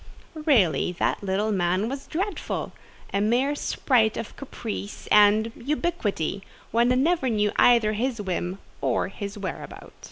Really 0.47 0.91
that 0.93 1.21
little 1.23 1.51
man 1.51 1.87
was 1.87 2.07
dreadful: 2.07 2.71
a 3.13 3.21
mere 3.21 3.53
sprite 3.53 4.17
of 4.17 4.35
caprice 4.35 5.05
and, 5.11 5.51
ubiquity: 5.55 6.41
one 6.71 6.87
never 7.03 7.29
knew 7.29 7.51
either 7.57 7.93
his 7.93 8.19
whim 8.19 8.57
or 8.81 9.09
his 9.09 9.37
whereabout. 9.37 9.93